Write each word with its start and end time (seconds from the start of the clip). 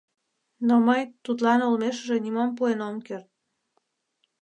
Но 0.67 0.75
мый 0.87 1.01
тудлан 1.23 1.59
олмешыже 1.67 2.17
нимом 2.25 2.49
пуэн 2.57 2.79
ом 2.87 2.95
керт. 3.07 3.27